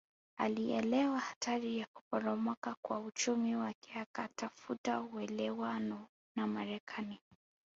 Alielewa 0.37 1.19
hatari 1.19 1.77
ya 1.79 1.87
kuporomoka 1.93 2.75
kwa 2.81 2.99
uchumi 2.99 3.55
wake 3.55 3.99
akatafuta 3.99 5.01
uelewano 5.01 6.07
na 6.35 6.47
Marekani 6.47 7.19